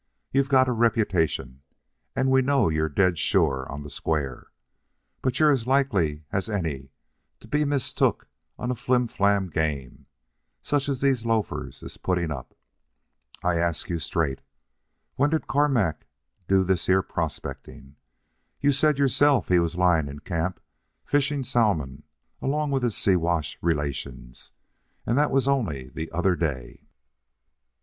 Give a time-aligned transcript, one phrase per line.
[0.31, 1.61] "You've got a reputation,
[2.15, 4.47] and we know you're dead sure on the square.
[5.21, 6.89] But you're as likely as any
[7.39, 8.27] to be mistook
[8.57, 10.07] on a flimflam game,
[10.59, 12.57] such as these loafers is putting up.
[13.43, 14.41] I ask you straight:
[15.17, 16.07] When did Carmack
[16.47, 17.95] do this here prospecting?
[18.59, 20.59] You said yourself he was lying in camp,
[21.05, 22.01] fishing salmon
[22.41, 24.49] along with his Siwash relations,
[25.05, 26.87] and that was only the other day."